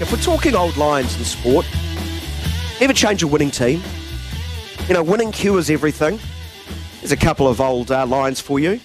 If 0.00 0.10
we're 0.10 0.18
talking 0.18 0.56
old 0.56 0.76
lines 0.76 1.16
in 1.16 1.24
sport, 1.24 1.64
ever 2.80 2.92
change 2.92 3.22
a 3.22 3.28
winning 3.28 3.52
team? 3.52 3.80
You 4.88 4.94
know, 4.94 5.04
winning 5.04 5.30
cures 5.30 5.70
everything. 5.70 6.18
There's 6.98 7.12
a 7.12 7.16
couple 7.16 7.46
of 7.46 7.60
old 7.60 7.92
uh, 7.92 8.04
lines 8.04 8.40
for 8.40 8.58
you. 8.58 8.80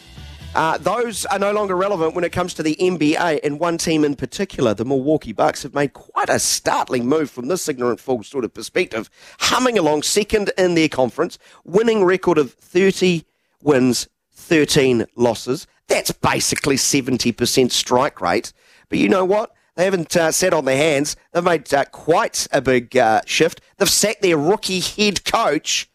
Uh, 0.53 0.77
those 0.77 1.25
are 1.25 1.39
no 1.39 1.51
longer 1.51 1.75
relevant 1.75 2.13
when 2.13 2.23
it 2.23 2.31
comes 2.31 2.53
to 2.53 2.61
the 2.61 2.75
NBA, 2.79 3.39
and 3.43 3.59
one 3.59 3.79
team 3.79 4.05
in 4.05 4.15
particular, 4.15 4.75
the 4.75 4.85
Milwaukee 4.85 5.33
Bucks, 5.33 5.63
have 5.63 5.73
made 5.73 5.93
quite 5.93 6.29
a 6.29 6.37
startling 6.37 7.07
move 7.07 7.31
from 7.31 7.47
this 7.47 7.67
ignorant 7.67 7.99
fool 7.99 8.21
sort 8.21 8.45
of 8.45 8.53
perspective, 8.53 9.09
humming 9.39 9.79
along 9.79 10.03
second 10.03 10.51
in 10.59 10.75
their 10.75 10.89
conference, 10.89 11.39
winning 11.63 12.03
record 12.03 12.37
of 12.37 12.53
30 12.53 13.23
wins, 13.63 14.07
13 14.33 15.07
losses. 15.15 15.65
That's 15.87 16.11
basically 16.11 16.75
70% 16.75 17.71
strike 17.71 18.21
rate. 18.21 18.53
But 18.89 18.99
you 18.99 19.09
know 19.09 19.25
what? 19.25 19.55
They 19.79 19.85
haven't 19.85 20.17
uh, 20.17 20.33
sat 20.33 20.53
on 20.53 20.65
their 20.65 20.75
hands. 20.75 21.15
They've 21.31 21.41
made 21.41 21.73
uh, 21.73 21.85
quite 21.85 22.49
a 22.51 22.59
big 22.59 22.97
uh, 22.97 23.21
shift. 23.25 23.61
They've 23.77 23.89
sacked 23.89 24.21
their 24.21 24.35
rookie 24.35 24.81
head 24.81 25.23
coach. 25.23 25.89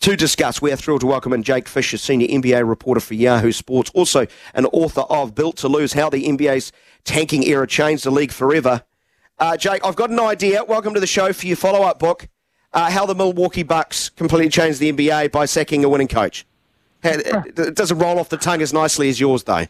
To 0.00 0.16
discuss, 0.16 0.62
we 0.62 0.72
are 0.72 0.76
thrilled 0.76 1.02
to 1.02 1.06
welcome 1.06 1.34
in 1.34 1.42
Jake 1.42 1.68
Fischer, 1.68 1.98
senior 1.98 2.28
NBA 2.28 2.66
reporter 2.66 3.02
for 3.02 3.12
Yahoo 3.12 3.52
Sports, 3.52 3.90
also 3.92 4.26
an 4.54 4.64
author 4.72 5.02
of 5.02 5.34
Built 5.34 5.58
to 5.58 5.68
Lose 5.68 5.92
How 5.92 6.08
the 6.08 6.24
NBA's 6.24 6.72
Tanking 7.04 7.44
Era 7.44 7.66
Changed 7.66 8.04
the 8.04 8.10
League 8.10 8.32
Forever. 8.32 8.84
Uh, 9.38 9.54
Jake, 9.58 9.84
I've 9.84 9.96
got 9.96 10.08
an 10.08 10.18
idea. 10.18 10.64
Welcome 10.64 10.94
to 10.94 11.00
the 11.00 11.06
show 11.06 11.34
for 11.34 11.46
your 11.46 11.58
follow 11.58 11.82
up 11.82 11.98
book 11.98 12.26
uh, 12.72 12.90
How 12.90 13.04
the 13.04 13.14
Milwaukee 13.14 13.64
Bucks 13.64 14.08
Completely 14.08 14.48
Changed 14.48 14.80
the 14.80 14.94
NBA 14.94 15.30
by 15.30 15.44
Sacking 15.44 15.84
a 15.84 15.90
Winning 15.90 16.08
Coach. 16.08 16.46
It 17.04 17.76
doesn't 17.76 17.98
roll 17.98 18.18
off 18.18 18.30
the 18.30 18.38
tongue 18.38 18.62
as 18.62 18.72
nicely 18.72 19.10
as 19.10 19.20
yours, 19.20 19.42
though. 19.42 19.66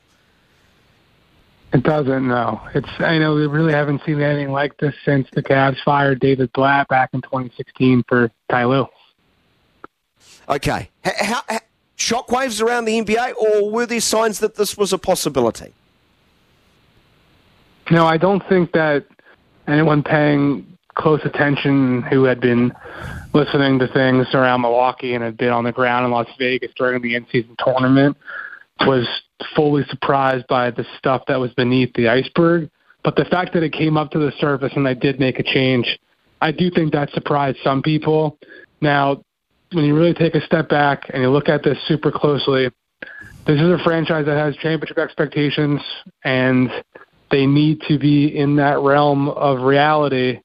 It 1.72 1.84
doesn't. 1.84 2.26
No, 2.26 2.60
it's. 2.74 2.88
I 2.98 3.18
know 3.18 3.34
we 3.34 3.46
really 3.46 3.72
haven't 3.72 4.02
seen 4.04 4.20
anything 4.20 4.50
like 4.50 4.76
this 4.78 4.94
since 5.04 5.28
the 5.32 5.42
Cavs 5.42 5.76
fired 5.84 6.18
David 6.18 6.52
Blatt 6.52 6.88
back 6.88 7.10
in 7.12 7.22
2016 7.22 8.04
for 8.08 8.30
Ty 8.50 8.64
Lue. 8.64 8.88
Okay, 10.48 10.90
how, 11.04 11.42
how, 11.48 11.60
shockwaves 11.96 12.60
around 12.60 12.86
the 12.86 13.00
NBA, 13.00 13.34
or 13.36 13.70
were 13.70 13.86
there 13.86 14.00
signs 14.00 14.40
that 14.40 14.56
this 14.56 14.76
was 14.76 14.92
a 14.92 14.98
possibility? 14.98 15.72
No, 17.88 18.04
I 18.04 18.16
don't 18.16 18.42
think 18.48 18.72
that 18.72 19.06
anyone 19.68 20.02
paying 20.02 20.66
close 20.94 21.20
attention 21.24 22.02
who 22.02 22.24
had 22.24 22.40
been 22.40 22.72
listening 23.32 23.78
to 23.78 23.86
things 23.86 24.26
around 24.34 24.62
Milwaukee 24.62 25.14
and 25.14 25.22
had 25.22 25.36
been 25.36 25.50
on 25.50 25.62
the 25.62 25.72
ground 25.72 26.04
in 26.04 26.10
Las 26.10 26.28
Vegas 26.36 26.72
during 26.76 27.00
the 27.00 27.14
in-season 27.14 27.54
tournament 27.64 28.16
was 28.86 29.06
fully 29.54 29.84
surprised 29.88 30.46
by 30.48 30.70
the 30.70 30.84
stuff 30.98 31.22
that 31.28 31.38
was 31.38 31.52
beneath 31.54 31.92
the 31.94 32.08
iceberg. 32.08 32.70
But 33.02 33.16
the 33.16 33.24
fact 33.24 33.54
that 33.54 33.62
it 33.62 33.72
came 33.72 33.96
up 33.96 34.10
to 34.12 34.18
the 34.18 34.32
surface 34.38 34.72
and 34.76 34.84
they 34.86 34.94
did 34.94 35.18
make 35.18 35.38
a 35.38 35.42
change, 35.42 35.98
I 36.40 36.52
do 36.52 36.70
think 36.70 36.92
that 36.92 37.10
surprised 37.10 37.58
some 37.62 37.82
people. 37.82 38.38
Now, 38.80 39.22
when 39.72 39.84
you 39.84 39.96
really 39.96 40.14
take 40.14 40.34
a 40.34 40.44
step 40.44 40.68
back 40.68 41.10
and 41.12 41.22
you 41.22 41.30
look 41.30 41.48
at 41.48 41.62
this 41.62 41.78
super 41.86 42.10
closely, 42.10 42.68
this 43.46 43.60
is 43.60 43.70
a 43.70 43.78
franchise 43.82 44.26
that 44.26 44.36
has 44.36 44.54
championship 44.56 44.98
expectations 44.98 45.80
and 46.24 46.70
they 47.30 47.46
need 47.46 47.80
to 47.88 47.98
be 47.98 48.36
in 48.36 48.56
that 48.56 48.80
realm 48.80 49.28
of 49.28 49.62
reality 49.62 50.40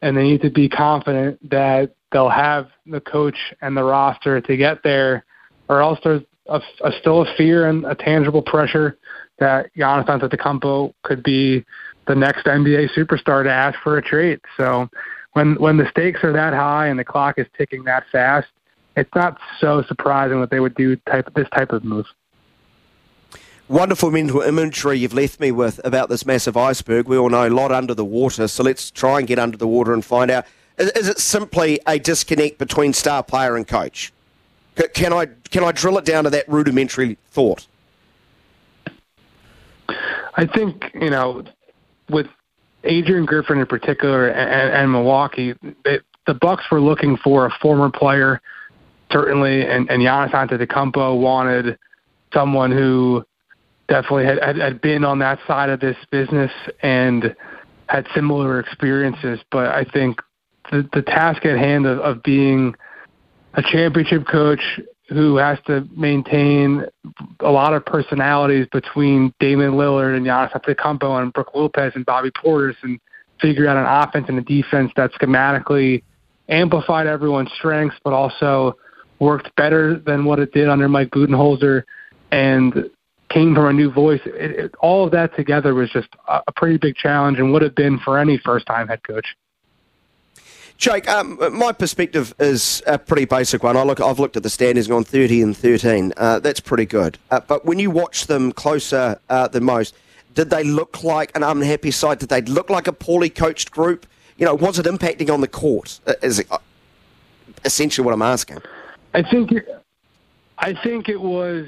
and 0.00 0.16
they 0.16 0.22
need 0.22 0.42
to 0.42 0.50
be 0.50 0.68
confident 0.68 1.38
that 1.50 1.94
they'll 2.10 2.28
have 2.28 2.68
the 2.86 3.00
coach 3.00 3.36
and 3.60 3.76
the 3.76 3.84
roster 3.84 4.40
to 4.40 4.56
get 4.56 4.82
there 4.82 5.24
or 5.68 5.80
else 5.80 5.98
there's 6.02 6.22
a, 6.48 6.60
a 6.82 6.92
still 7.00 7.22
a 7.22 7.36
fear 7.36 7.68
and 7.68 7.84
a 7.84 7.94
tangible 7.94 8.42
pressure 8.42 8.98
that 9.38 9.74
Giannis 9.76 10.06
Antetokounmpo 10.06 10.94
could 11.02 11.22
be 11.22 11.64
the 12.06 12.14
next 12.14 12.46
NBA 12.46 12.90
superstar 12.96 13.44
to 13.44 13.50
ask 13.50 13.78
for 13.82 13.98
a 13.98 14.02
trade. 14.02 14.40
So 14.56 14.88
when 15.32 15.54
when 15.56 15.76
the 15.76 15.88
stakes 15.90 16.22
are 16.24 16.32
that 16.32 16.52
high 16.52 16.88
and 16.88 16.98
the 16.98 17.04
clock 17.04 17.38
is 17.38 17.46
ticking 17.56 17.84
that 17.84 18.04
fast, 18.10 18.48
it's 18.96 19.14
not 19.14 19.38
so 19.60 19.82
surprising 19.82 20.40
that 20.40 20.50
they 20.50 20.60
would 20.60 20.74
do 20.74 20.96
type 20.96 21.32
this 21.34 21.48
type 21.54 21.72
of 21.72 21.84
move. 21.84 22.06
Wonderful 23.68 24.10
mental 24.10 24.42
imagery 24.42 24.98
you've 24.98 25.14
left 25.14 25.40
me 25.40 25.50
with 25.50 25.80
about 25.84 26.08
this 26.08 26.26
massive 26.26 26.56
iceberg. 26.56 27.08
We 27.08 27.16
all 27.16 27.30
know 27.30 27.48
a 27.48 27.50
lot 27.50 27.72
under 27.72 27.94
the 27.94 28.04
water, 28.04 28.48
so 28.48 28.62
let's 28.62 28.90
try 28.90 29.18
and 29.18 29.26
get 29.26 29.38
under 29.38 29.56
the 29.56 29.68
water 29.68 29.94
and 29.94 30.04
find 30.04 30.30
out. 30.30 30.44
Is, 30.76 30.90
is 30.90 31.08
it 31.08 31.18
simply 31.18 31.80
a 31.86 31.98
disconnect 31.98 32.58
between 32.58 32.92
star 32.92 33.22
player 33.22 33.56
and 33.56 33.66
coach? 33.66 34.12
Can 34.94 35.12
I 35.12 35.26
can 35.50 35.64
I 35.64 35.72
drill 35.72 35.98
it 35.98 36.04
down 36.04 36.24
to 36.24 36.30
that 36.30 36.48
rudimentary 36.48 37.18
thought? 37.28 37.66
I 39.88 40.46
think 40.46 40.90
you 40.94 41.10
know, 41.10 41.44
with 42.08 42.26
Adrian 42.84 43.26
Griffin 43.26 43.58
in 43.58 43.66
particular 43.66 44.28
and, 44.28 44.72
and 44.74 44.92
Milwaukee, 44.92 45.54
the 46.26 46.34
Bucks 46.34 46.64
were 46.70 46.80
looking 46.80 47.16
for 47.16 47.46
a 47.46 47.50
former 47.60 47.90
player, 47.90 48.40
certainly, 49.10 49.66
and, 49.66 49.90
and 49.90 50.02
Giannis 50.02 50.30
Antetokounmpo 50.32 51.20
wanted 51.20 51.78
someone 52.32 52.70
who 52.70 53.24
definitely 53.88 54.24
had, 54.24 54.42
had, 54.42 54.56
had 54.56 54.80
been 54.80 55.04
on 55.04 55.18
that 55.18 55.38
side 55.46 55.68
of 55.68 55.80
this 55.80 55.96
business 56.10 56.50
and 56.82 57.36
had 57.88 58.06
similar 58.14 58.58
experiences. 58.58 59.40
But 59.50 59.68
I 59.68 59.84
think 59.84 60.20
the 60.70 60.88
the 60.94 61.02
task 61.02 61.44
at 61.44 61.58
hand 61.58 61.86
of, 61.86 61.98
of 61.98 62.22
being 62.22 62.74
a 63.54 63.62
championship 63.62 64.26
coach 64.26 64.60
who 65.08 65.36
has 65.36 65.58
to 65.66 65.86
maintain 65.96 66.84
a 67.40 67.50
lot 67.50 67.74
of 67.74 67.84
personalities 67.84 68.66
between 68.72 69.32
Damian 69.40 69.72
Lillard 69.72 70.16
and 70.16 70.24
Giannis 70.24 70.52
Antetokounmpo 70.52 71.22
and 71.22 71.32
Brook 71.32 71.50
Lopez 71.54 71.92
and 71.94 72.06
Bobby 72.06 72.30
Portis 72.30 72.76
and 72.82 72.98
figure 73.40 73.66
out 73.66 73.76
an 73.76 73.84
offense 73.84 74.26
and 74.28 74.38
a 74.38 74.42
defense 74.42 74.90
that 74.96 75.12
schematically 75.12 76.02
amplified 76.48 77.06
everyone's 77.06 77.50
strengths 77.58 77.96
but 78.04 78.12
also 78.12 78.76
worked 79.18 79.54
better 79.56 79.98
than 79.98 80.24
what 80.24 80.38
it 80.38 80.52
did 80.52 80.68
under 80.68 80.88
Mike 80.88 81.10
Budenholzer 81.10 81.82
and 82.30 82.90
came 83.28 83.54
from 83.54 83.66
a 83.66 83.72
new 83.72 83.90
voice. 83.90 84.20
It, 84.24 84.50
it, 84.50 84.74
all 84.80 85.04
of 85.04 85.12
that 85.12 85.34
together 85.36 85.74
was 85.74 85.90
just 85.90 86.08
a, 86.28 86.40
a 86.46 86.52
pretty 86.52 86.78
big 86.78 86.96
challenge 86.96 87.38
and 87.38 87.52
would 87.52 87.62
have 87.62 87.74
been 87.74 87.98
for 88.04 88.18
any 88.18 88.38
first-time 88.38 88.88
head 88.88 89.02
coach. 89.02 89.26
Jake, 90.76 91.08
um, 91.08 91.38
my 91.56 91.72
perspective 91.72 92.34
is 92.38 92.82
a 92.86 92.98
pretty 92.98 93.24
basic 93.24 93.62
one. 93.62 93.76
I 93.76 93.82
look, 93.82 94.00
I've 94.00 94.18
looked 94.18 94.36
at 94.36 94.42
the 94.42 94.50
standings 94.50 94.90
on 94.90 95.04
30 95.04 95.42
and 95.42 95.56
13. 95.56 96.12
Uh, 96.16 96.38
that's 96.40 96.60
pretty 96.60 96.86
good. 96.86 97.18
Uh, 97.30 97.40
but 97.40 97.64
when 97.64 97.78
you 97.78 97.90
watch 97.90 98.26
them 98.26 98.52
closer 98.52 99.18
uh, 99.28 99.48
than 99.48 99.64
most, 99.64 99.94
did 100.34 100.50
they 100.50 100.64
look 100.64 101.04
like 101.04 101.34
an 101.36 101.42
unhappy 101.42 101.90
side? 101.90 102.18
Did 102.18 102.30
they 102.30 102.42
look 102.42 102.70
like 102.70 102.86
a 102.86 102.92
poorly 102.92 103.30
coached 103.30 103.70
group? 103.70 104.06
You 104.38 104.46
know, 104.46 104.54
was 104.54 104.78
it 104.78 104.86
impacting 104.86 105.32
on 105.32 105.40
the 105.40 105.48
court? 105.48 106.00
Uh, 106.06 106.14
is 106.22 106.40
it, 106.40 106.46
uh, 106.50 106.58
essentially 107.64 108.04
what 108.04 108.14
I'm 108.14 108.22
asking. 108.22 108.58
I 109.14 109.22
think, 109.22 109.52
I 110.58 110.74
think 110.82 111.08
it 111.08 111.20
was, 111.20 111.66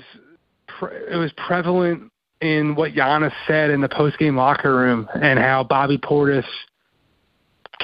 it 0.83 1.17
was 1.17 1.33
prevalent 1.37 2.11
in 2.41 2.75
what 2.75 2.95
Giannis 2.95 3.33
said 3.47 3.71
in 3.71 3.81
the 3.81 3.89
post 3.89 4.19
game 4.19 4.37
locker 4.37 4.75
room 4.75 5.09
and 5.15 5.39
how 5.39 5.63
Bobby 5.63 5.99
Portis– 5.99 6.47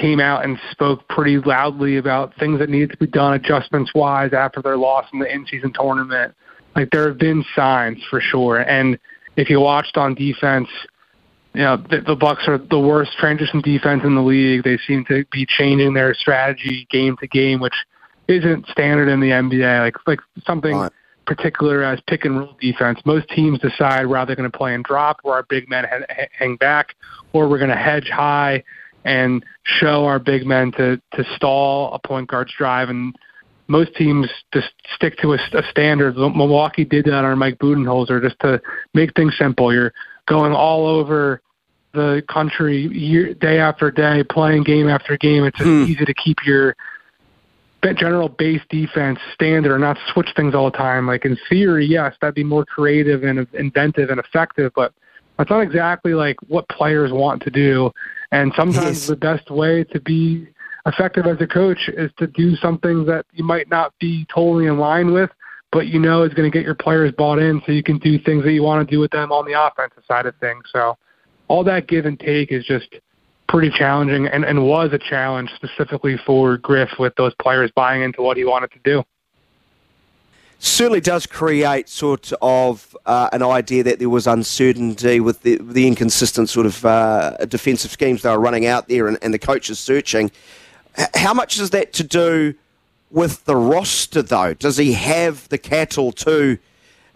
came 0.00 0.20
out 0.20 0.44
and 0.44 0.58
spoke 0.70 1.06
pretty 1.08 1.38
loudly 1.38 1.96
about 1.96 2.34
things 2.38 2.58
that 2.58 2.70
needed 2.70 2.90
to 2.90 2.96
be 2.96 3.06
done 3.06 3.34
adjustments 3.34 3.92
wise 3.94 4.32
after 4.32 4.62
their 4.62 4.76
loss 4.76 5.06
in 5.12 5.18
the 5.18 5.32
in 5.32 5.46
season 5.46 5.72
tournament. 5.72 6.34
Like 6.74 6.90
there 6.90 7.08
have 7.08 7.18
been 7.18 7.44
signs 7.54 7.98
for 8.08 8.20
sure. 8.20 8.60
And 8.60 8.98
if 9.36 9.50
you 9.50 9.60
watched 9.60 9.96
on 9.96 10.14
defense, 10.14 10.68
you 11.54 11.62
know 11.62 11.76
the, 11.76 12.00
the 12.00 12.16
Bucks 12.16 12.44
are 12.46 12.58
the 12.58 12.78
worst 12.78 13.12
transition 13.18 13.60
defense 13.60 14.02
in 14.04 14.14
the 14.14 14.22
league. 14.22 14.62
They 14.62 14.78
seem 14.86 15.04
to 15.06 15.24
be 15.32 15.46
changing 15.46 15.94
their 15.94 16.14
strategy 16.14 16.86
game 16.90 17.16
to 17.18 17.26
game, 17.26 17.60
which 17.60 17.74
isn't 18.28 18.66
standard 18.68 19.08
in 19.08 19.20
the 19.20 19.30
NBA. 19.30 19.80
Like 19.80 19.96
like 20.06 20.20
something 20.46 20.76
right. 20.76 20.92
particular 21.26 21.82
as 21.82 22.00
pick 22.06 22.24
and 22.24 22.38
roll 22.38 22.56
defense. 22.60 23.00
Most 23.04 23.28
teams 23.30 23.58
decide 23.58 24.06
whether 24.06 24.26
they're 24.26 24.36
going 24.36 24.50
to 24.50 24.56
play 24.56 24.74
and 24.74 24.84
drop, 24.84 25.18
where 25.22 25.34
our 25.34 25.42
big 25.42 25.68
men 25.68 25.84
ha- 25.90 26.26
hang 26.32 26.56
back, 26.56 26.94
or 27.32 27.48
we're 27.48 27.58
going 27.58 27.70
to 27.70 27.76
hedge 27.76 28.08
high 28.08 28.62
and 29.04 29.44
show 29.64 30.04
our 30.04 30.18
big 30.18 30.46
men 30.46 30.72
to 30.72 31.00
to 31.14 31.24
stall 31.36 31.92
a 31.94 31.98
point 31.98 32.28
guard's 32.28 32.52
drive. 32.56 32.88
And 32.88 33.14
most 33.68 33.94
teams 33.94 34.28
just 34.52 34.72
stick 34.94 35.16
to 35.18 35.34
a, 35.34 35.38
a 35.52 35.62
standard. 35.70 36.16
Milwaukee 36.16 36.84
did 36.84 37.06
that 37.06 37.24
on 37.24 37.38
Mike 37.38 37.58
Budenholzer 37.58 38.22
just 38.22 38.38
to 38.40 38.60
make 38.94 39.14
things 39.14 39.36
simple. 39.38 39.72
You're 39.72 39.92
going 40.26 40.52
all 40.52 40.86
over 40.86 41.40
the 41.92 42.22
country 42.28 42.86
year, 42.88 43.34
day 43.34 43.58
after 43.58 43.90
day, 43.90 44.22
playing 44.22 44.64
game 44.64 44.88
after 44.88 45.16
game. 45.16 45.44
It's 45.44 45.60
hmm. 45.60 45.84
easy 45.84 46.04
to 46.04 46.14
keep 46.14 46.38
your 46.44 46.76
general 47.82 48.28
base 48.28 48.60
defense 48.68 49.18
standard 49.34 49.74
and 49.74 49.82
not 49.82 49.98
switch 50.12 50.28
things 50.36 50.54
all 50.54 50.70
the 50.70 50.76
time. 50.76 51.06
Like 51.06 51.24
in 51.24 51.38
theory, 51.48 51.86
yes, 51.86 52.14
that'd 52.20 52.34
be 52.34 52.44
more 52.44 52.64
creative 52.64 53.24
and 53.24 53.46
inventive 53.54 54.10
and 54.10 54.20
effective, 54.20 54.72
but 54.76 54.92
that's 55.40 55.48
not 55.48 55.60
exactly 55.60 56.12
like 56.12 56.36
what 56.48 56.68
players 56.68 57.12
want 57.12 57.42
to 57.44 57.50
do. 57.50 57.90
And 58.30 58.52
sometimes 58.54 58.98
yes. 58.98 59.06
the 59.06 59.16
best 59.16 59.50
way 59.50 59.84
to 59.84 59.98
be 59.98 60.46
effective 60.84 61.24
as 61.24 61.40
a 61.40 61.46
coach 61.46 61.88
is 61.88 62.10
to 62.18 62.26
do 62.26 62.56
something 62.56 63.06
that 63.06 63.24
you 63.32 63.42
might 63.42 63.70
not 63.70 63.94
be 63.98 64.26
totally 64.32 64.66
in 64.66 64.76
line 64.76 65.14
with, 65.14 65.30
but 65.72 65.86
you 65.86 65.98
know 65.98 66.24
is 66.24 66.34
going 66.34 66.50
to 66.50 66.54
get 66.54 66.62
your 66.62 66.74
players 66.74 67.10
bought 67.16 67.38
in 67.38 67.62
so 67.64 67.72
you 67.72 67.82
can 67.82 67.96
do 68.00 68.18
things 68.18 68.44
that 68.44 68.52
you 68.52 68.62
want 68.62 68.86
to 68.86 68.94
do 68.94 69.00
with 69.00 69.10
them 69.12 69.32
on 69.32 69.46
the 69.46 69.58
offensive 69.58 70.02
side 70.06 70.26
of 70.26 70.36
things. 70.40 70.62
So 70.70 70.98
all 71.48 71.64
that 71.64 71.88
give 71.88 72.04
and 72.04 72.20
take 72.20 72.52
is 72.52 72.66
just 72.66 72.96
pretty 73.48 73.70
challenging 73.70 74.26
and, 74.26 74.44
and 74.44 74.66
was 74.66 74.90
a 74.92 74.98
challenge 74.98 75.48
specifically 75.56 76.18
for 76.26 76.58
Griff 76.58 76.90
with 76.98 77.14
those 77.16 77.32
players 77.40 77.70
buying 77.74 78.02
into 78.02 78.20
what 78.20 78.36
he 78.36 78.44
wanted 78.44 78.72
to 78.72 78.78
do 78.84 79.02
certainly 80.60 81.00
does 81.00 81.26
create 81.26 81.88
sort 81.88 82.32
of 82.42 82.94
uh, 83.06 83.30
an 83.32 83.42
idea 83.42 83.82
that 83.82 83.98
there 83.98 84.10
was 84.10 84.26
uncertainty 84.26 85.18
with 85.18 85.42
the, 85.42 85.56
the 85.56 85.86
inconsistent 85.86 86.50
sort 86.50 86.66
of 86.66 86.84
uh, 86.84 87.36
defensive 87.48 87.90
schemes 87.90 88.22
they 88.22 88.30
were 88.30 88.38
running 88.38 88.66
out 88.66 88.86
there 88.86 89.08
and, 89.08 89.18
and 89.22 89.32
the 89.32 89.38
coaches 89.38 89.78
searching. 89.78 90.30
H- 90.98 91.08
how 91.14 91.32
much 91.32 91.58
is 91.58 91.70
that 91.70 91.94
to 91.94 92.04
do 92.04 92.54
with 93.10 93.44
the 93.46 93.56
roster, 93.56 94.20
though? 94.20 94.52
Does 94.52 94.76
he 94.76 94.92
have 94.92 95.48
the 95.48 95.58
cattle 95.58 96.12
to 96.12 96.58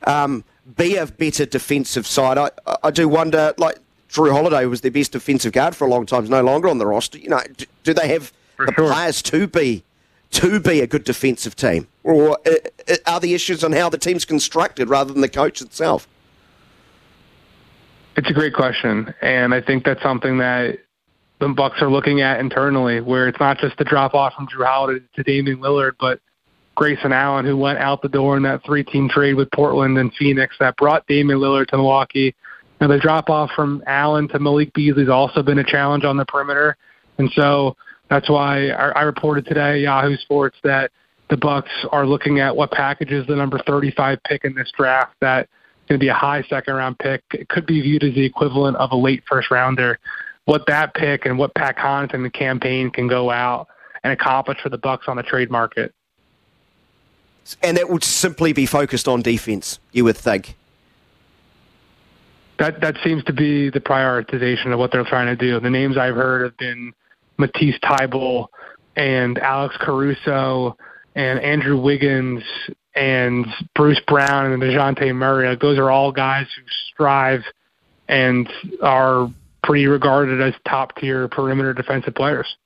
um, 0.07 0.43
be 0.77 0.97
a 0.97 1.07
better 1.07 1.45
defensive 1.45 2.07
side? 2.07 2.39
I, 2.39 2.51
I 2.83 2.91
do 2.91 3.09
wonder, 3.09 3.53
like, 3.59 3.77
Jrue 4.09 4.33
Holiday 4.33 4.65
was 4.65 4.81
their 4.81 4.91
best 4.91 5.13
defensive 5.13 5.53
guard 5.53 5.77
for 5.77 5.87
a 5.87 5.91
long 5.91 6.07
time, 6.07 6.25
is 6.25 6.31
no 6.31 6.43
longer 6.43 6.69
on 6.69 6.79
the 6.79 6.87
roster. 6.87 7.19
You 7.19 7.29
know, 7.29 7.41
do, 7.57 7.67
do 7.83 7.93
they 7.93 8.09
have 8.09 8.33
for 8.57 8.67
the 8.67 8.73
sure. 8.73 8.91
players 8.91 9.21
to 9.23 9.47
be 9.47 9.85
to 10.31 10.61
be 10.61 10.81
a 10.81 10.87
good 10.87 11.05
defensive 11.05 11.55
team? 11.55 11.89
Or 12.05 12.39
uh, 12.47 12.51
uh, 12.89 12.97
are 13.07 13.19
the 13.19 13.35
issues 13.35 13.65
on 13.65 13.73
how 13.73 13.89
the 13.89 13.99
team's 13.99 14.25
constructed 14.25 14.89
rather 14.89 15.13
than 15.13 15.23
the 15.23 15.29
coach 15.29 15.61
itself? 15.61 16.07
It's 18.17 18.31
a 18.31 18.33
great 18.33 18.55
question, 18.55 19.13
and 19.23 19.53
I 19.53 19.61
think 19.61 19.85
that's 19.85 20.03
something 20.03 20.39
that 20.39 20.79
the 21.41 21.49
Bucks 21.49 21.83
are 21.83 21.91
looking 21.91 22.21
at 22.21 22.39
internally, 22.39 23.01
where 23.01 23.27
it's 23.27 23.41
not 23.41 23.59
just 23.59 23.77
the 23.77 23.85
drop 23.85 24.15
off 24.15 24.35
from 24.35 24.47
Jrue 24.47 24.65
Holiday 24.65 25.05
to 25.17 25.23
Damian 25.25 25.59
Lillard, 25.59 25.93
but 25.99 26.21
Grayson 26.77 27.13
Allen, 27.13 27.45
who 27.45 27.57
went 27.57 27.79
out 27.79 28.03
the 28.03 28.09
door 28.09 28.37
in 28.37 28.45
that 28.45 28.65
three-team 28.65 29.09
trade 29.09 29.35
with 29.35 29.51
Portland 29.51 29.99
and 29.99 30.13
Phoenix 30.15 30.55
that 30.61 30.77
brought 30.77 31.07
Damian 31.09 31.41
Lillard 31.41 31.67
to 31.69 31.77
Milwaukee. 31.77 32.35
Now 32.81 32.87
the 32.87 32.99
drop 32.99 33.31
off 33.31 33.51
from 33.57 33.83
Allen 33.87 34.29
to 34.29 34.39
Malik 34.39 34.73
Beasley 34.75 35.03
has 35.03 35.09
also 35.09 35.43
been 35.43 35.59
a 35.59 35.65
challenge 35.65 36.05
on 36.05 36.17
the 36.17 36.25
perimeter, 36.25 36.77
and 37.19 37.31
so 37.35 37.77
that's 38.11 38.29
why 38.29 38.69
I, 38.69 38.91
I 38.91 39.03
reported 39.03 39.47
today, 39.47 39.81
Yahoo 39.81 40.17
Sports, 40.19 40.57
that 40.63 40.93
the 41.29 41.37
Bucks 41.37 41.71
are 41.91 42.07
looking 42.07 42.41
at 42.41 42.55
what 42.55 42.71
packages 42.71 43.27
the 43.27 43.37
number 43.37 43.59
35 43.67 44.19
pick 44.25 44.45
in 44.45 44.55
this 44.55 44.71
draft 44.77 45.15
that 45.21 45.49
going 45.89 45.99
to 45.99 46.05
be 46.05 46.09
a 46.09 46.15
high 46.15 46.43
second 46.43 46.75
round 46.75 46.99
pick. 46.99 47.23
It 47.33 47.49
could 47.49 47.67
be 47.67 47.81
viewed 47.81 48.05
as 48.05 48.15
the 48.15 48.25
equivalent 48.25 48.77
of 48.77 48.93
a 48.93 48.97
late 48.97 49.23
first 49.29 49.51
rounder. 49.51 49.99
What 50.45 50.67
that 50.67 50.95
pick 50.95 51.27
and 51.27 51.39
what 51.39 51.55
Pat 51.55 51.77
Connaughton 51.77 52.15
and 52.15 52.25
the 52.25 52.31
campaign 52.31 52.91
can 52.91 53.09
go 53.09 53.31
out 53.31 53.69
and 54.03 54.13
accomplish 54.13 54.59
for 54.63 54.69
the 54.69 54.79
Bucks 54.79 55.07
on 55.09 55.17
the 55.17 55.23
trade 55.23 55.51
market. 55.51 55.95
And 57.63 57.77
that 57.77 57.91
would 57.91 58.05
simply 58.05 58.53
be 58.53 58.67
focused 58.67 59.07
on 59.09 59.23
defense, 59.23 59.79
you 59.93 60.05
would 60.05 60.17
think. 60.17 60.57
That 62.59 62.81
that 62.83 62.97
seems 63.03 63.25
to 63.25 63.33
be 63.33 63.69
the 63.71 63.81
prioritization 63.81 64.73
of 64.73 64.79
what 64.79 64.93
they're 64.93 65.05
trying 65.05 65.27
to 65.27 65.37
do. 65.37 65.59
The 65.59 65.71
names 65.71 65.97
I've 65.97 66.15
heard 66.15 66.43
have 66.43 66.57
been 66.57 66.93
Matisse 67.37 67.79
Thybulle 67.83 68.47
and 68.97 69.39
Alex 69.39 69.77
Caruso 69.81 70.77
and 71.15 71.39
Andrew 71.41 71.81
Wiggins 71.81 72.43
and 72.95 73.47
Bruce 73.75 74.01
Brown 74.07 74.53
and 74.53 74.63
Dejounte 74.63 75.15
Murray. 75.15 75.55
Those 75.57 75.79
are 75.79 75.91
all 75.91 76.13
guys 76.13 76.47
who 76.57 76.63
strive 76.93 77.43
and 78.09 78.49
are 78.83 79.31
pretty 79.63 79.87
regarded 79.87 80.41
as 80.41 80.55
top 80.67 80.97
tier 80.97 81.27
perimeter 81.29 81.73
defensive 81.73 82.15
players. 82.15 82.57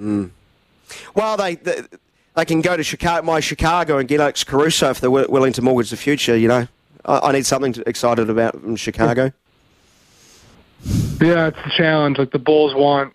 Mm. 0.00 0.30
Well, 1.14 1.36
they, 1.36 1.56
they, 1.56 1.82
they 2.34 2.44
can 2.44 2.60
go 2.60 2.76
to 2.76 2.82
Chicago, 2.82 3.24
my 3.24 3.40
Chicago 3.40 3.98
and 3.98 4.08
get 4.08 4.20
Alex 4.20 4.44
Caruso 4.44 4.90
if 4.90 5.00
they're 5.00 5.10
willing 5.10 5.52
to 5.52 5.62
mortgage 5.62 5.90
the 5.90 5.96
future. 5.96 6.36
You 6.36 6.48
know, 6.48 6.68
I, 7.04 7.18
I 7.18 7.32
need 7.32 7.46
something 7.46 7.74
excited 7.86 8.28
about 8.28 8.54
in 8.54 8.76
Chicago. 8.76 9.32
Yeah, 11.20 11.48
it's 11.48 11.58
a 11.58 11.70
challenge. 11.76 12.18
Like 12.18 12.32
the 12.32 12.38
Bulls 12.38 12.74
want 12.74 13.14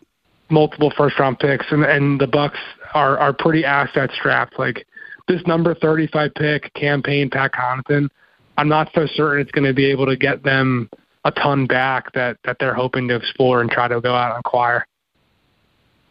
multiple 0.50 0.92
first 0.96 1.20
round 1.20 1.40
picks, 1.40 1.66
and 1.70 1.84
and 1.84 2.20
the 2.20 2.28
Bucks 2.28 2.58
are 2.94 3.18
are 3.18 3.34
pretty 3.34 3.66
asset 3.66 4.10
strapped. 4.14 4.58
Like 4.60 4.86
this 5.28 5.42
number 5.46 5.76
35 5.76 6.34
pick 6.36 6.74
campaign, 6.74 7.30
Pat 7.30 7.52
Connaughton, 7.54 8.10
I'm 8.58 8.68
not 8.68 8.92
so 8.94 9.06
certain 9.08 9.42
it's 9.42 9.52
going 9.52 9.66
to 9.66 9.74
be 9.74 9.86
able 9.86 10.06
to 10.06 10.16
get 10.16 10.44
them 10.44 10.90
a 11.26 11.32
ton 11.32 11.66
back 11.66 12.12
that 12.14 12.38
that 12.46 12.58
they're 12.60 12.74
hoping 12.74 13.08
to 13.08 13.16
explore 13.16 13.62
and 13.62 13.70
try 13.70 13.88
to 13.88 14.02
go 14.02 14.14
out 14.14 14.32
and 14.32 14.40
acquire. 14.40 14.86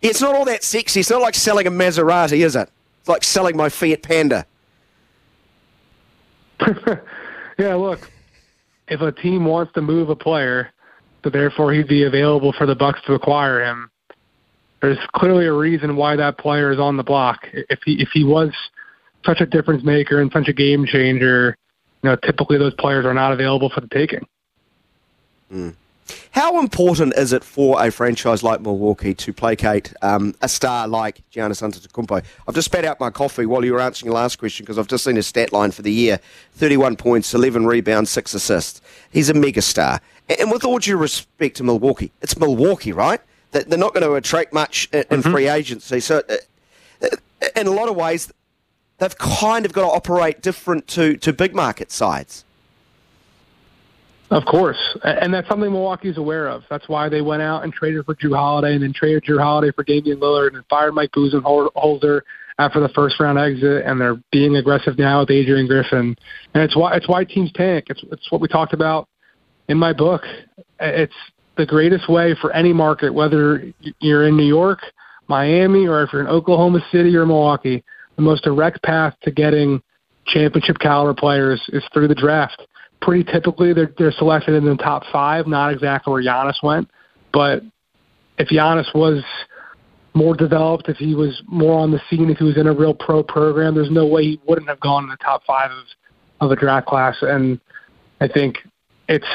It's 0.00 0.20
not 0.20 0.34
all 0.34 0.44
that 0.44 0.62
sexy. 0.62 1.00
It's 1.00 1.10
not 1.10 1.20
like 1.20 1.34
selling 1.34 1.66
a 1.66 1.70
Maserati, 1.70 2.44
is 2.44 2.54
it? 2.54 2.70
It's 3.00 3.08
like 3.08 3.24
selling 3.24 3.56
my 3.56 3.68
Fiat 3.68 4.02
Panda. 4.02 4.46
yeah, 7.58 7.74
look, 7.74 8.10
if 8.88 9.00
a 9.00 9.10
team 9.12 9.44
wants 9.44 9.72
to 9.74 9.82
move 9.82 10.08
a 10.08 10.16
player, 10.16 10.70
so 11.24 11.30
therefore 11.30 11.72
he'd 11.72 11.88
be 11.88 12.04
available 12.04 12.52
for 12.52 12.66
the 12.66 12.74
Bucks 12.74 13.00
to 13.06 13.14
acquire 13.14 13.64
him 13.64 13.90
there's 14.80 14.98
clearly 15.14 15.46
a 15.46 15.52
reason 15.52 15.96
why 15.96 16.16
that 16.16 16.38
player 16.38 16.70
is 16.70 16.78
on 16.78 16.96
the 16.96 17.02
block. 17.02 17.48
If 17.52 17.80
he 17.84 18.00
if 18.00 18.10
he 18.12 18.24
was 18.24 18.52
such 19.24 19.40
a 19.40 19.46
difference 19.46 19.82
maker 19.82 20.20
and 20.20 20.30
such 20.32 20.48
a 20.48 20.52
game 20.52 20.86
changer, 20.86 21.56
you 22.02 22.10
know, 22.10 22.16
typically 22.16 22.58
those 22.58 22.74
players 22.74 23.04
are 23.04 23.14
not 23.14 23.32
available 23.32 23.70
for 23.70 23.80
the 23.80 23.88
taking. 23.88 24.26
Mm. 25.52 25.74
How 26.30 26.60
important 26.60 27.14
is 27.16 27.32
it 27.32 27.44
for 27.44 27.84
a 27.84 27.90
franchise 27.90 28.42
like 28.42 28.60
Milwaukee 28.60 29.12
to 29.14 29.32
placate 29.32 29.92
um, 30.00 30.34
a 30.40 30.48
star 30.48 30.88
like 30.88 31.22
Giannis 31.30 31.60
Antetokounmpo? 31.62 32.24
I've 32.46 32.54
just 32.54 32.66
spat 32.66 32.84
out 32.84 33.00
my 33.00 33.10
coffee 33.10 33.44
while 33.44 33.64
you 33.64 33.72
were 33.72 33.80
answering 33.80 34.06
your 34.06 34.14
last 34.14 34.36
question 34.36 34.64
because 34.64 34.78
I've 34.78 34.88
just 34.88 35.04
seen 35.04 35.16
his 35.16 35.26
stat 35.26 35.52
line 35.52 35.70
for 35.70 35.82
the 35.82 35.92
year: 35.92 36.20
31 36.52 36.96
points, 36.96 37.34
11 37.34 37.66
rebounds, 37.66 38.10
six 38.10 38.32
assists. 38.34 38.80
He's 39.10 39.28
a 39.28 39.34
megastar. 39.34 40.00
And 40.38 40.50
with 40.50 40.64
all 40.64 40.78
due 40.78 40.96
respect 40.96 41.56
to 41.56 41.64
Milwaukee, 41.64 42.12
it's 42.22 42.38
Milwaukee, 42.38 42.92
right? 42.92 43.20
They're 43.50 43.78
not 43.78 43.94
going 43.94 44.04
to 44.04 44.14
attract 44.14 44.52
much 44.52 44.88
in 44.92 45.02
mm-hmm. 45.04 45.32
free 45.32 45.48
agency. 45.48 46.00
So, 46.00 46.22
uh, 46.28 46.34
uh, 47.02 47.46
in 47.56 47.66
a 47.66 47.70
lot 47.70 47.88
of 47.88 47.96
ways, 47.96 48.30
they've 48.98 49.16
kind 49.18 49.64
of 49.64 49.72
got 49.72 49.82
to 49.82 49.88
operate 49.88 50.42
different 50.42 50.86
to, 50.88 51.16
to 51.16 51.32
big 51.32 51.54
market 51.54 51.90
sides. 51.90 52.44
Of 54.30 54.44
course, 54.44 54.76
and 55.02 55.32
that's 55.32 55.48
something 55.48 55.72
Milwaukee's 55.72 56.18
aware 56.18 56.48
of. 56.48 56.62
That's 56.68 56.86
why 56.86 57.08
they 57.08 57.22
went 57.22 57.40
out 57.40 57.64
and 57.64 57.72
traded 57.72 58.04
for 58.04 58.14
Jrue 58.14 58.36
Holiday, 58.36 58.74
and 58.74 58.82
then 58.82 58.92
traded 58.92 59.24
Jrue 59.24 59.40
Holiday 59.40 59.72
for 59.72 59.84
Damian 59.84 60.20
Lillard, 60.20 60.54
and 60.54 60.62
fired 60.68 60.92
Mike 60.92 61.12
Budenholzer 61.12 62.20
after 62.58 62.78
the 62.80 62.90
first 62.90 63.18
round 63.20 63.38
exit, 63.38 63.86
and 63.86 63.98
they're 63.98 64.20
being 64.30 64.56
aggressive 64.56 64.98
now 64.98 65.20
with 65.20 65.30
Adrian 65.30 65.66
Griffin, 65.66 66.14
and 66.52 66.62
it's 66.62 66.76
why 66.76 66.94
it's 66.94 67.08
why 67.08 67.24
teams 67.24 67.50
tank. 67.52 67.86
It's 67.88 68.02
it's 68.12 68.30
what 68.30 68.42
we 68.42 68.48
talked 68.48 68.74
about 68.74 69.08
in 69.68 69.78
my 69.78 69.94
book. 69.94 70.22
It's 70.78 71.14
the 71.58 71.66
greatest 71.66 72.08
way 72.08 72.34
for 72.40 72.52
any 72.52 72.72
market, 72.72 73.12
whether 73.12 73.70
you're 74.00 74.26
in 74.26 74.36
New 74.36 74.46
York, 74.46 74.78
Miami, 75.26 75.86
or 75.86 76.02
if 76.02 76.12
you're 76.12 76.22
in 76.22 76.28
Oklahoma 76.28 76.80
City 76.90 77.14
or 77.14 77.26
Milwaukee, 77.26 77.84
the 78.16 78.22
most 78.22 78.44
direct 78.44 78.82
path 78.82 79.14
to 79.22 79.30
getting 79.30 79.82
championship 80.26 80.78
caliber 80.78 81.14
players 81.14 81.62
is 81.68 81.84
through 81.92 82.08
the 82.08 82.14
draft. 82.14 82.62
Pretty 83.02 83.30
typically, 83.30 83.72
they're 83.72 83.92
they're 83.98 84.12
selected 84.12 84.54
in 84.54 84.64
the 84.64 84.76
top 84.76 85.02
five, 85.12 85.46
not 85.46 85.72
exactly 85.72 86.12
where 86.12 86.22
Giannis 86.22 86.62
went, 86.62 86.90
but 87.32 87.62
if 88.38 88.48
Giannis 88.48 88.92
was 88.94 89.22
more 90.14 90.34
developed, 90.34 90.88
if 90.88 90.96
he 90.96 91.14
was 91.14 91.42
more 91.46 91.78
on 91.78 91.90
the 91.90 92.00
scene, 92.08 92.30
if 92.30 92.38
he 92.38 92.44
was 92.44 92.56
in 92.56 92.66
a 92.66 92.72
real 92.72 92.94
pro 92.94 93.22
program, 93.22 93.74
there's 93.74 93.90
no 93.90 94.06
way 94.06 94.22
he 94.22 94.40
wouldn't 94.46 94.68
have 94.68 94.80
gone 94.80 95.04
in 95.04 95.10
the 95.10 95.16
top 95.18 95.42
five 95.46 95.70
of 95.70 95.84
of 96.40 96.50
a 96.52 96.56
draft 96.56 96.86
class. 96.86 97.16
And 97.20 97.60
I 98.20 98.28
think 98.28 98.58
it's 99.08 99.26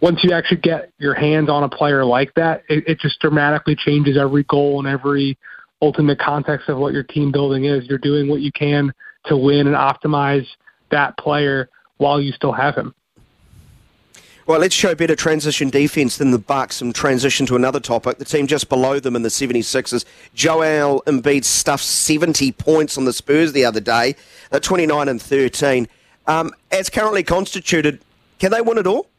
once 0.00 0.20
you 0.22 0.32
actually 0.32 0.58
get 0.58 0.92
your 0.98 1.14
hands 1.14 1.48
on 1.48 1.62
a 1.62 1.68
player 1.68 2.04
like 2.04 2.32
that, 2.34 2.64
it, 2.68 2.84
it 2.86 3.00
just 3.00 3.20
dramatically 3.20 3.76
changes 3.76 4.16
every 4.16 4.44
goal 4.44 4.78
and 4.78 4.88
every 4.88 5.38
ultimate 5.82 6.18
context 6.18 6.68
of 6.68 6.78
what 6.78 6.92
your 6.92 7.02
team 7.02 7.30
building 7.30 7.64
is. 7.64 7.86
You're 7.86 7.98
doing 7.98 8.28
what 8.28 8.40
you 8.40 8.52
can 8.52 8.92
to 9.26 9.36
win 9.36 9.66
and 9.66 9.76
optimize 9.76 10.46
that 10.90 11.16
player 11.18 11.68
while 11.98 12.20
you 12.20 12.32
still 12.32 12.52
have 12.52 12.74
him. 12.74 12.94
Well, 14.46 14.58
let's 14.58 14.74
show 14.74 14.94
better 14.94 15.14
transition 15.14 15.70
defence 15.70 16.16
than 16.16 16.32
the 16.32 16.38
Bucks 16.38 16.80
and 16.80 16.94
transition 16.94 17.46
to 17.46 17.56
another 17.56 17.78
topic. 17.78 18.18
The 18.18 18.24
team 18.24 18.46
just 18.46 18.68
below 18.68 18.98
them 18.98 19.14
in 19.14 19.22
the 19.22 19.28
76ers. 19.28 20.04
Joel 20.34 21.02
Embiid 21.06 21.44
stuffed 21.44 21.84
70 21.84 22.50
points 22.52 22.98
on 22.98 23.04
the 23.04 23.12
Spurs 23.12 23.52
the 23.52 23.64
other 23.64 23.80
day, 23.80 24.16
at 24.50 24.62
29 24.62 25.08
and 25.08 25.22
13. 25.22 25.86
Um, 26.26 26.52
as 26.72 26.90
currently 26.90 27.22
constituted, 27.22 28.00
can 28.38 28.50
they 28.50 28.60
win 28.60 28.78
it 28.78 28.86
all? 28.86 29.09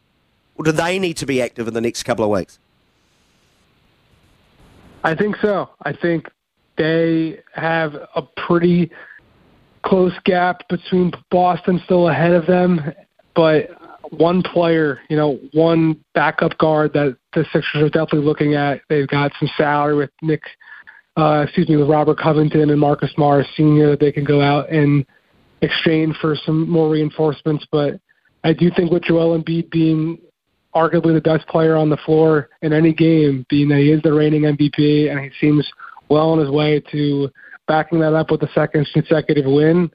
Or 0.62 0.63
do 0.63 0.72
they 0.72 1.00
need 1.00 1.18
to 1.18 1.25
be 1.25 1.41
active 1.41 1.68
in 1.68 1.74
the 1.74 1.82
next 1.82 2.03
couple 2.03 2.24
of 2.24 2.30
weeks? 2.30 2.60
I 5.03 5.15
think 5.15 5.38
so. 5.41 5.72
I 5.82 5.91
think 5.91 6.30
they 6.77 7.39
have 7.56 7.96
a 8.15 8.22
pretty 8.22 8.91
close 9.84 10.13
gap 10.24 10.70
between 10.70 11.13
Boston 11.32 11.82
still 11.86 12.10
ahead 12.10 12.34
of 12.34 12.46
them, 12.46 12.94
but 13.36 13.72
one 14.12 14.44
player, 14.44 15.00
you 15.10 15.18
know, 15.18 15.39
one 15.53 16.00
backup 16.13 16.56
guard 16.60 16.94
that 16.94 17.18
the 17.34 17.44
Sixers 17.51 17.82
are 17.82 17.89
definitely 17.89 18.27
looking 18.27 18.53
at. 18.53 18.82
They've 18.88 19.08
got 19.08 19.32
some 19.39 19.50
salary 19.58 19.96
with 19.96 20.12
Nick, 20.22 20.44
uh, 21.18 21.46
excuse 21.46 21.70
me, 21.70 21.77
with 21.77 21.89
Robert 21.89 22.20
Covington 22.20 22.70
and 22.70 22.80
Marcus 22.80 23.10
Morris 23.18 23.48
Sr. 23.58 23.89
that 23.89 24.00
they 24.00 24.12
can 24.12 24.25
go 24.25 24.41
out 24.41 24.70
and 24.70 25.08
exchange 25.63 26.15
for 26.22 26.36
some 26.36 26.70
more 26.70 26.88
reinforcements. 26.88 27.65
But 27.72 28.00
I 28.44 28.53
do 28.53 28.70
think 28.70 28.91
with 28.91 29.01
Joel 29.01 29.41
Embiid 29.41 29.72
being 29.72 30.20
arguably 30.75 31.13
the 31.13 31.22
best 31.22 31.48
player 31.48 31.75
on 31.75 31.90
the 31.90 31.98
floor 31.98 32.50
in 32.62 32.74
any 32.74 32.94
game, 32.94 33.46
being 33.50 33.70
that 33.70 33.80
he 33.80 33.92
is 33.92 34.01
the 34.01 34.13
reigning 34.13 34.44
MVP 34.44 35.10
and 35.10 35.20
he 35.20 35.30
seems 35.40 35.70
well 36.10 36.30
on 36.32 36.40
his 36.40 36.50
way 36.50 36.82
to 36.92 37.30
backing 37.68 38.00
that 38.00 38.13
up 38.13 38.32
with 38.32 38.42
a 38.44 38.51
second 38.54 38.88
consecutive 38.94 39.46
win 39.46 39.90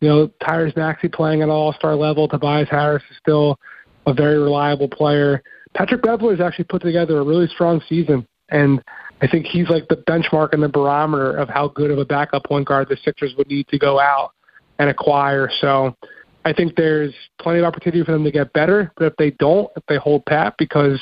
you 0.00 0.08
know, 0.08 0.28
Tyrese 0.42 0.76
Maxey 0.76 1.08
playing 1.08 1.42
at 1.42 1.48
all-star 1.48 1.96
level. 1.96 2.28
Tobias 2.28 2.68
Harris 2.70 3.02
is 3.10 3.16
still 3.16 3.58
a 4.06 4.14
very 4.14 4.38
reliable 4.38 4.88
player. 4.88 5.42
Patrick 5.74 6.02
Beverley 6.02 6.36
has 6.36 6.40
actually 6.40 6.64
put 6.64 6.82
together 6.82 7.18
a 7.18 7.24
really 7.24 7.46
strong 7.48 7.82
season, 7.88 8.26
and 8.50 8.82
I 9.20 9.26
think 9.26 9.46
he's 9.46 9.68
like 9.68 9.88
the 9.88 9.96
benchmark 9.96 10.52
and 10.52 10.62
the 10.62 10.68
barometer 10.68 11.36
of 11.36 11.48
how 11.48 11.68
good 11.68 11.90
of 11.90 11.98
a 11.98 12.04
backup 12.04 12.44
point 12.44 12.66
guard 12.66 12.88
the 12.88 12.96
Sixers 13.04 13.34
would 13.36 13.48
need 13.48 13.68
to 13.68 13.78
go 13.78 13.98
out 13.98 14.32
and 14.78 14.88
acquire. 14.88 15.50
So 15.60 15.94
I 16.44 16.52
think 16.52 16.76
there's 16.76 17.14
plenty 17.40 17.58
of 17.58 17.64
opportunity 17.64 18.02
for 18.04 18.12
them 18.12 18.24
to 18.24 18.30
get 18.30 18.52
better, 18.52 18.92
but 18.96 19.06
if 19.06 19.16
they 19.16 19.32
don't, 19.32 19.70
if 19.76 19.84
they 19.86 19.96
hold 19.96 20.24
pat, 20.24 20.54
because 20.58 21.00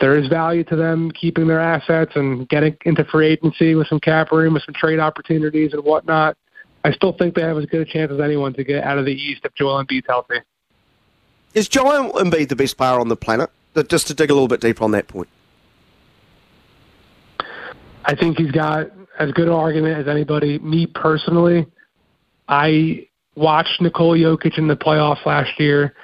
there 0.00 0.16
is 0.16 0.28
value 0.28 0.64
to 0.64 0.76
them 0.76 1.10
keeping 1.10 1.46
their 1.46 1.60
assets 1.60 2.12
and 2.14 2.48
getting 2.48 2.76
into 2.84 3.04
free 3.04 3.28
agency 3.28 3.74
with 3.74 3.86
some 3.88 4.00
cap 4.00 4.32
room, 4.32 4.54
with 4.54 4.62
some 4.64 4.74
trade 4.74 4.98
opportunities 4.98 5.72
and 5.72 5.84
whatnot– 5.84 6.36
I 6.84 6.92
still 6.92 7.12
think 7.12 7.34
they 7.34 7.42
have 7.42 7.56
as 7.58 7.66
good 7.66 7.80
a 7.80 7.84
chance 7.84 8.10
as 8.10 8.20
anyone 8.20 8.54
to 8.54 8.64
get 8.64 8.82
out 8.82 8.98
of 8.98 9.04
the 9.04 9.12
East 9.12 9.42
if 9.44 9.54
Joel 9.54 9.84
Embiid's 9.84 10.06
healthy. 10.08 10.38
Is 11.54 11.68
Joel 11.68 12.12
Embiid 12.14 12.48
the 12.48 12.56
best 12.56 12.76
player 12.76 12.98
on 12.98 13.08
the 13.08 13.16
planet? 13.16 13.50
Just 13.88 14.06
to 14.08 14.14
dig 14.14 14.30
a 14.30 14.34
little 14.34 14.48
bit 14.48 14.60
deeper 14.60 14.84
on 14.84 14.90
that 14.92 15.08
point. 15.08 15.28
I 18.04 18.14
think 18.16 18.38
he's 18.38 18.50
got 18.50 18.90
as 19.18 19.30
good 19.32 19.46
an 19.46 19.54
argument 19.54 19.98
as 19.98 20.08
anybody. 20.08 20.58
Me 20.58 20.86
personally, 20.86 21.66
I 22.48 23.06
watched 23.34 23.80
Nikola 23.80 24.16
Jokic 24.18 24.58
in 24.58 24.68
the 24.68 24.76
playoffs 24.76 25.24
last 25.24 25.58
year, 25.58 25.94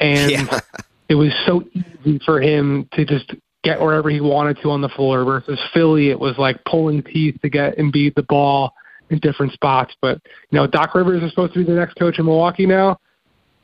and 0.00 0.30
yeah. 0.30 0.60
it 1.08 1.14
was 1.14 1.32
so 1.46 1.64
easy 1.72 2.20
for 2.24 2.40
him 2.40 2.88
to 2.92 3.04
just 3.04 3.34
get 3.62 3.80
wherever 3.80 4.10
he 4.10 4.20
wanted 4.20 4.58
to 4.62 4.70
on 4.70 4.80
the 4.80 4.88
floor. 4.88 5.24
Versus 5.24 5.58
Philly, 5.72 6.10
it 6.10 6.18
was 6.18 6.36
like 6.38 6.62
pulling 6.64 7.02
teeth 7.02 7.40
to 7.42 7.48
get 7.48 7.76
Embiid 7.78 8.14
the 8.14 8.24
ball 8.24 8.74
in 9.10 9.18
different 9.18 9.52
spots. 9.52 9.94
But 10.00 10.20
you 10.50 10.58
know, 10.58 10.66
Doc 10.66 10.94
Rivers 10.94 11.22
is 11.22 11.30
supposed 11.30 11.54
to 11.54 11.60
be 11.60 11.64
the 11.64 11.78
next 11.78 11.94
coach 11.94 12.18
in 12.18 12.24
Milwaukee 12.24 12.66
now. 12.66 12.98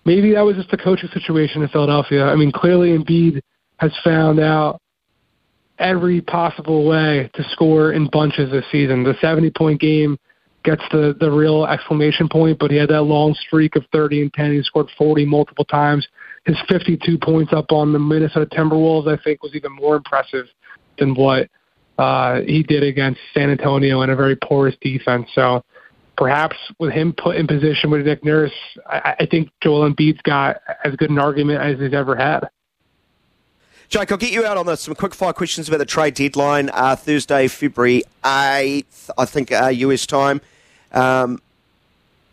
Maybe 0.04 0.32
that 0.34 0.40
was 0.42 0.56
just 0.56 0.70
the 0.70 0.78
coaching 0.78 1.10
situation 1.12 1.62
in 1.62 1.68
Philadelphia. 1.68 2.24
I 2.24 2.36
mean, 2.36 2.52
clearly 2.52 2.96
Embiid 2.96 3.42
has 3.78 3.92
found 4.02 4.40
out 4.40 4.80
every 5.78 6.20
possible 6.20 6.86
way 6.86 7.30
to 7.34 7.44
score 7.50 7.92
in 7.92 8.08
bunches 8.08 8.50
this 8.50 8.64
season. 8.70 9.04
The 9.04 9.14
70 9.20 9.50
point 9.50 9.80
game 9.80 10.18
gets 10.64 10.82
the 10.90 11.16
the 11.18 11.30
real 11.30 11.66
exclamation 11.66 12.28
point, 12.28 12.58
but 12.58 12.70
he 12.70 12.76
had 12.76 12.90
that 12.90 13.02
long 13.02 13.34
streak 13.34 13.76
of 13.76 13.84
30 13.92 14.22
and 14.22 14.32
10. 14.34 14.52
He 14.52 14.62
scored 14.62 14.88
40 14.96 15.24
multiple 15.24 15.64
times. 15.64 16.06
His 16.44 16.56
52 16.68 17.18
points 17.18 17.52
up 17.52 17.72
on 17.72 17.92
the 17.92 17.98
Minnesota 17.98 18.46
Timberwolves, 18.46 19.06
I 19.08 19.22
think, 19.22 19.42
was 19.42 19.54
even 19.54 19.72
more 19.72 19.96
impressive 19.96 20.46
than 20.98 21.14
what 21.14 21.48
uh, 21.98 22.40
he 22.42 22.62
did 22.62 22.82
against 22.82 23.20
San 23.34 23.50
Antonio 23.50 24.02
in 24.02 24.10
a 24.10 24.16
very 24.16 24.36
porous 24.36 24.76
defense. 24.80 25.28
So 25.34 25.64
perhaps 26.16 26.56
with 26.78 26.92
him 26.92 27.12
put 27.12 27.36
in 27.36 27.46
position 27.46 27.90
with 27.90 28.06
Nick 28.06 28.24
Nurse, 28.24 28.52
I, 28.86 29.16
I 29.20 29.26
think 29.26 29.50
Joel 29.62 29.90
Embiid's 29.90 30.20
got 30.22 30.56
as 30.84 30.94
good 30.96 31.10
an 31.10 31.18
argument 31.18 31.60
as 31.60 31.78
he's 31.78 31.94
ever 31.94 32.16
had. 32.16 32.48
Jake, 33.88 34.12
I'll 34.12 34.18
get 34.18 34.32
you 34.32 34.44
out 34.44 34.56
on 34.56 34.66
this. 34.66 34.82
Some 34.82 34.94
quick 34.94 35.14
fire 35.14 35.32
questions 35.32 35.68
about 35.68 35.78
the 35.78 35.86
trade 35.86 36.14
deadline. 36.14 36.70
Uh, 36.72 36.94
Thursday, 36.94 37.48
February 37.48 38.02
8th, 38.22 39.10
I 39.16 39.24
think, 39.24 39.50
uh, 39.50 39.68
US 39.68 40.06
time. 40.06 40.40
Um, 40.92 41.40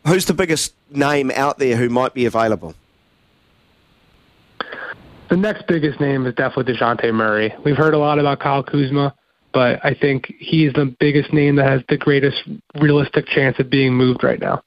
who's 0.05 0.25
the 0.25 0.33
biggest 0.33 0.74
name 0.89 1.31
out 1.31 1.57
there 1.59 1.77
who 1.77 1.89
might 1.89 2.13
be 2.13 2.25
available? 2.25 2.75
The 5.29 5.38
next 5.38 5.65
biggest 5.67 6.00
name 6.00 6.25
is 6.25 6.35
definitely 6.35 6.74
DeJounte 6.74 7.13
Murray. 7.13 7.53
We've 7.63 7.77
heard 7.77 7.93
a 7.93 7.97
lot 7.97 8.19
about 8.19 8.39
Kyle 8.39 8.62
Kuzma 8.62 9.15
but 9.55 9.79
I 9.85 9.93
think 9.93 10.35
he's 10.38 10.74
the 10.74 10.93
biggest 11.00 11.31
name 11.31 11.55
that 11.55 11.65
has 11.65 11.81
the 11.88 11.95
greatest 11.95 12.43
realistic 12.77 13.25
chance 13.25 13.57
of 13.57 13.69
being 13.69 13.93
moved 13.93 14.21
right 14.21 14.38
now. 14.38 14.62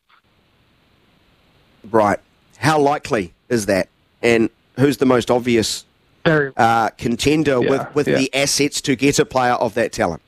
Right. 1.91 2.19
How 2.57 2.81
likely 2.81 3.35
is 3.51 3.67
that? 3.67 3.91
And 4.23 4.49
who's 4.79 4.97
the 4.97 5.05
most 5.05 5.31
obvious 5.31 5.85
Very, 6.29 6.53
uh, 6.57 6.91
contender 6.91 7.63
yeah, 7.63 7.71
with, 7.71 7.95
with 7.95 8.09
yeah. 8.09 8.19
the 8.19 8.35
assets 8.35 8.81
to 8.83 8.97
get 8.97 9.19
a 9.19 9.25
player 9.25 9.55
of 9.55 9.75
that 9.75 9.93
talent? 9.93 10.23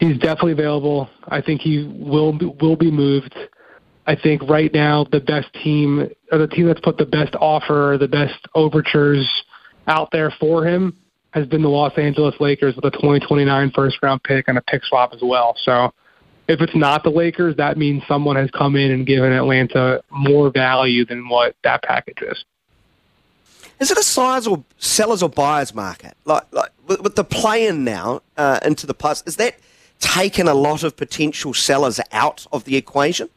He's 0.00 0.18
definitely 0.18 0.52
available. 0.52 1.08
I 1.26 1.40
think 1.40 1.60
he 1.60 1.84
will 1.84 2.32
be, 2.32 2.46
will 2.46 2.76
be 2.76 2.90
moved. 2.90 3.34
I 4.06 4.14
think 4.14 4.42
right 4.48 4.72
now 4.72 5.04
the 5.10 5.20
best 5.20 5.52
team 5.62 6.08
or 6.30 6.38
the 6.38 6.46
team 6.46 6.66
that's 6.66 6.80
put 6.80 6.96
the 6.96 7.04
best 7.04 7.34
offer, 7.34 7.96
the 8.00 8.08
best 8.08 8.38
overtures 8.54 9.28
out 9.86 10.10
there 10.12 10.32
for 10.38 10.66
him 10.66 10.96
has 11.32 11.46
been 11.46 11.62
the 11.62 11.68
Los 11.68 11.92
Angeles 11.98 12.34
Lakers 12.40 12.74
with 12.74 12.84
a 12.84 12.90
2029 12.90 13.72
first 13.74 13.98
round 14.02 14.22
pick 14.22 14.48
and 14.48 14.56
a 14.56 14.62
pick 14.62 14.84
swap 14.84 15.12
as 15.12 15.20
well. 15.22 15.54
So 15.64 15.92
if 16.48 16.60
it's 16.60 16.74
not 16.74 17.02
the 17.02 17.10
Lakers, 17.10 17.56
that 17.56 17.76
means 17.76 18.02
someone 18.08 18.36
has 18.36 18.50
come 18.50 18.76
in 18.76 18.90
and 18.90 19.06
given 19.06 19.32
Atlanta 19.32 20.02
more 20.10 20.50
value 20.50 21.04
than 21.04 21.28
what 21.28 21.54
that 21.64 21.82
package 21.82 22.22
is. 22.22 22.44
Is 23.80 23.90
it 23.90 23.98
a 23.98 24.02
size 24.02 24.46
or 24.46 24.64
sellers 24.78 25.22
or 25.22 25.28
buyers 25.28 25.74
market? 25.74 26.14
Like, 26.24 26.44
like 26.52 26.70
with, 26.86 27.00
with 27.00 27.16
the 27.16 27.24
play-in 27.24 27.84
now 27.84 28.22
uh, 28.36 28.58
into 28.64 28.86
the 28.86 28.94
plus, 28.94 29.22
is 29.26 29.36
that 29.36 29.56
taken 30.00 30.48
a 30.48 30.54
lot 30.54 30.82
of 30.82 30.96
potential 30.96 31.54
sellers 31.54 32.00
out 32.12 32.46
of 32.52 32.64
the 32.64 32.76
equation? 32.76 33.28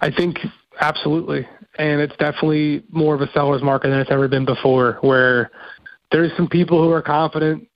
I 0.00 0.10
think 0.10 0.38
absolutely 0.80 1.46
and 1.78 2.00
it's 2.00 2.16
definitely 2.16 2.82
more 2.90 3.14
of 3.14 3.20
a 3.20 3.30
seller's 3.32 3.62
market 3.62 3.88
than 3.88 4.00
it's 4.00 4.10
ever 4.10 4.28
been 4.28 4.44
before. 4.44 4.98
Where 5.00 5.50
there's 6.10 6.36
some 6.36 6.48
people 6.48 6.82
who 6.82 6.90
are 6.90 7.02
confident 7.02 7.68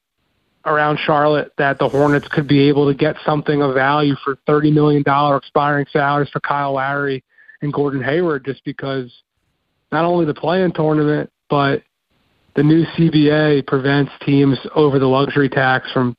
around 0.65 0.99
Charlotte 0.99 1.53
that 1.59 1.79
the 1.79 1.89
Hornets 1.89 2.29
could 2.29 2.49
be 2.49 2.69
able 2.69 2.87
to 2.89 2.95
get 2.95 3.17
something 3.25 3.63
of 3.63 3.75
value 3.75 4.17
for 4.25 4.37
thirty 4.47 4.71
million 4.71 5.03
dollar 5.03 5.37
expiring 5.37 5.87
salaries 5.93 6.29
for 6.31 6.41
Kyle 6.41 6.73
Lowry 6.73 7.25
and 7.63 7.73
Gordon 7.73 8.03
Hayward, 8.03 8.45
just 8.45 8.65
because 8.65 9.11
not 9.93 10.05
only 10.05 10.25
the 10.25 10.35
play-in 10.35 10.73
tournament, 10.73 11.31
but 11.49 11.83
the 12.57 12.63
new 12.63 12.85
CBA 12.97 13.67
prevents 13.67 14.11
teams 14.25 14.59
over 14.75 14.99
the 14.99 15.07
luxury 15.07 15.49
tax 15.49 15.91
from 15.93 16.17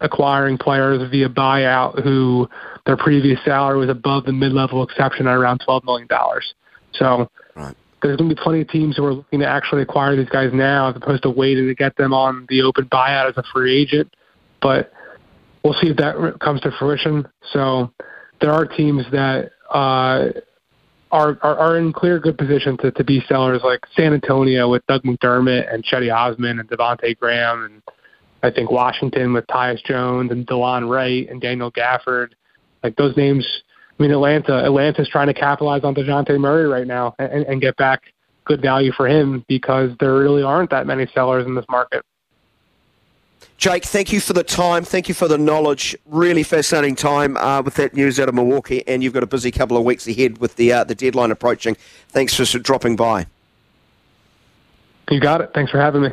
acquiring 0.00 0.58
players 0.58 1.00
via 1.10 1.28
buyout 1.28 2.02
who 2.02 2.48
their 2.84 2.96
previous 2.96 3.38
salary 3.44 3.78
was 3.78 3.88
above 3.88 4.24
the 4.24 4.32
mid-level 4.32 4.82
exception 4.82 5.26
at 5.26 5.34
around 5.34 5.60
$12 5.66 5.84
million. 5.84 6.08
So 6.92 7.30
right. 7.54 7.74
there's 8.02 8.16
going 8.16 8.28
to 8.28 8.34
be 8.34 8.40
plenty 8.40 8.60
of 8.60 8.68
teams 8.68 8.96
who 8.96 9.04
are 9.04 9.14
looking 9.14 9.40
to 9.40 9.46
actually 9.46 9.82
acquire 9.82 10.16
these 10.16 10.28
guys 10.28 10.50
now 10.52 10.90
as 10.90 10.96
opposed 10.96 11.22
to 11.22 11.30
waiting 11.30 11.66
to 11.66 11.74
get 11.74 11.96
them 11.96 12.12
on 12.12 12.46
the 12.48 12.62
open 12.62 12.86
buyout 12.86 13.28
as 13.30 13.36
a 13.36 13.42
free 13.52 13.80
agent. 13.80 14.12
But 14.60 14.92
we'll 15.64 15.74
see 15.74 15.88
if 15.88 15.96
that 15.96 16.38
comes 16.40 16.60
to 16.62 16.70
fruition. 16.78 17.26
So 17.52 17.92
there 18.40 18.52
are 18.52 18.66
teams 18.66 19.04
that 19.12 19.50
uh, 19.72 20.28
are, 21.12 21.38
are 21.42 21.56
are 21.56 21.78
in 21.78 21.92
clear 21.92 22.18
good 22.18 22.36
position 22.36 22.76
to, 22.78 22.90
to 22.92 23.04
be 23.04 23.22
sellers, 23.28 23.62
like 23.64 23.80
San 23.96 24.12
Antonio 24.12 24.70
with 24.70 24.86
Doug 24.86 25.02
McDermott 25.02 25.72
and 25.72 25.84
Cedi 25.84 26.14
Osman 26.14 26.58
and 26.58 26.68
Devonte 26.68 27.16
Graham, 27.18 27.64
and 27.64 27.82
I 28.42 28.50
think 28.50 28.70
Washington 28.70 29.32
with 29.32 29.46
Tyus 29.46 29.82
Jones 29.84 30.30
and 30.30 30.46
Delon 30.46 30.88
Wright 30.88 31.28
and 31.28 31.40
Daniel 31.40 31.70
Gafford. 31.70 32.28
Like 32.82 32.96
those 32.96 33.16
names 33.16 33.46
I 33.98 34.02
mean, 34.02 34.12
Atlanta, 34.12 34.64
Atlanta's 34.64 35.08
trying 35.08 35.28
to 35.28 35.34
capitalize 35.34 35.82
on 35.82 35.94
Dejounte 35.94 36.38
Murray 36.38 36.66
right 36.66 36.86
now 36.86 37.14
and, 37.18 37.44
and 37.46 37.60
get 37.60 37.76
back 37.76 38.02
good 38.44 38.60
value 38.60 38.92
for 38.92 39.08
him 39.08 39.44
because 39.48 39.90
there 40.00 40.14
really 40.14 40.42
aren't 40.42 40.70
that 40.70 40.86
many 40.86 41.06
sellers 41.14 41.46
in 41.46 41.54
this 41.54 41.64
market. 41.70 42.04
Jake, 43.56 43.84
thank 43.84 44.12
you 44.12 44.20
for 44.20 44.34
the 44.34 44.44
time. 44.44 44.84
Thank 44.84 45.08
you 45.08 45.14
for 45.14 45.28
the 45.28 45.38
knowledge. 45.38 45.96
Really 46.04 46.42
fascinating 46.42 46.94
time 46.94 47.38
uh, 47.38 47.62
with 47.62 47.74
that 47.76 47.94
news 47.94 48.20
out 48.20 48.28
of 48.28 48.34
Milwaukee, 48.34 48.86
and 48.86 49.02
you've 49.02 49.14
got 49.14 49.22
a 49.22 49.26
busy 49.26 49.50
couple 49.50 49.78
of 49.78 49.84
weeks 49.84 50.06
ahead 50.06 50.38
with 50.38 50.56
the 50.56 50.72
uh, 50.72 50.84
the 50.84 50.94
deadline 50.94 51.30
approaching. 51.30 51.76
Thanks 52.08 52.34
for 52.34 52.44
dropping 52.58 52.96
by. 52.96 53.26
You 55.10 55.20
got 55.20 55.40
it. 55.40 55.52
Thanks 55.54 55.70
for 55.70 55.80
having 55.80 56.02
me. 56.02 56.10